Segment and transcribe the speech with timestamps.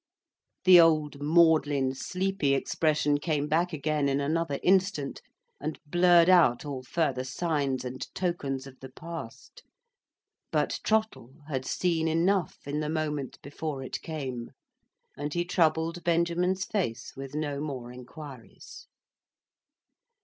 [0.65, 5.21] The old maudlin sleepy expression came back again in another instant,
[5.59, 9.61] and blurred out all further signs and tokens of the past.
[10.51, 14.49] But Trottle had seen enough in the moment before it came;
[15.15, 18.87] and he troubled Benjamin's face with no more inquiries.